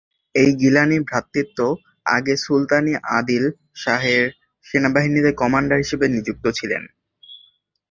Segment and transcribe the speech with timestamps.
[0.35, 1.59] এই গিলানি ভ্রাতৃত্ব
[2.07, 2.85] আগে সুলতান
[3.17, 3.45] আদিল
[3.75, 4.23] শাহের
[4.65, 6.83] সেনাবাহিনীতে কমান্ডার হিসেবে নিযুক্ত ছিলেন।